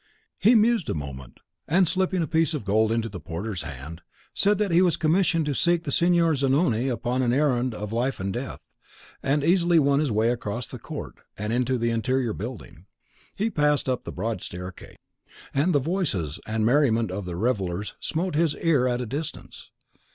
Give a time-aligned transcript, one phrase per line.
[0.39, 4.01] He mused a moment, and, slipping a piece of gold into the porter's hand,
[4.33, 8.19] said that he was commissioned to seek the Signor Zanoni upon an errand of life
[8.19, 8.61] and death,
[9.21, 12.87] and easily won his way across the court, and into the interior building.
[13.37, 14.97] He passed up the broad staircase,
[15.53, 19.69] and the voices and merriment of the revellers smote his ear at a distance.